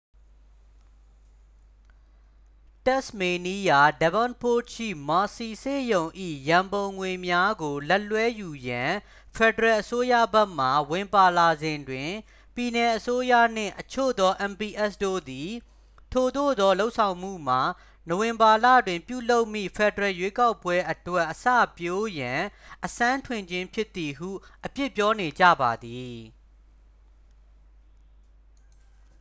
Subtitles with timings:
[2.85, 6.05] တက်စ်မေးနီးယား devonport ရှိ mersey ဆေးရုံ၏
[6.49, 8.91] ရန်ပုံငွေများကိုလက်လွှဲယူရန်
[9.35, 12.11] ဖက်ဒရယ်အစိုးရဘက်မှ ဝင်ပါလာစဉ်တွင်
[12.55, 15.49] ပြည်နယ်အစိုးရနှင့် အချို့သော mps တို့သည်
[16.11, 17.61] ထိုသို့သောလုပ်ဆောင်မှုမှာ
[18.09, 21.45] နိုဝင်ဘာလတွင်ပြုလုပ်မည့် ဖက်ဒရယ်ရွေးကောက်ပွဲအတွက် အစ
[21.77, 22.41] ပျိုးရန်
[22.85, 24.29] အစမ်းထွင်ခြင်းဖြစ်သည်ဟု
[24.65, 26.15] အပြစ်ပြောနေကြပါသည်